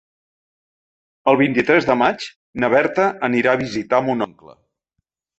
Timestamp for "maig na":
2.01-2.69